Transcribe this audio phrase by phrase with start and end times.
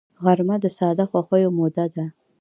[0.23, 2.05] غرمه د ساده خوښیو موده ده